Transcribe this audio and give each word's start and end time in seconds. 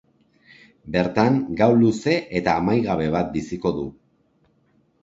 Bertan, 0.95 1.37
gau 1.61 1.69
luze 1.83 2.17
eta 2.41 2.57
amaigabe 2.63 3.09
bat 3.19 3.31
biziko 3.39 3.79
du... 3.79 3.89